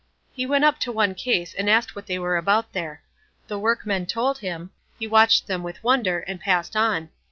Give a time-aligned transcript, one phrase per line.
[0.33, 3.03] He went up to one case and asked what they were about there;
[3.47, 7.09] the workmen told him, he watched them with wonder, and passed on.